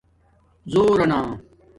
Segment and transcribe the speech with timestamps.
[0.71, 1.19] زݸر نا